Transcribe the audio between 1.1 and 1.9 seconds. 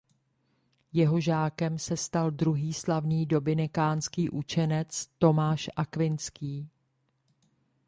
žákem